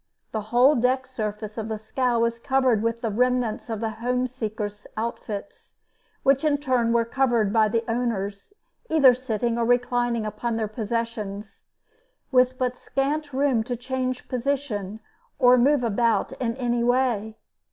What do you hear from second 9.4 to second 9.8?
or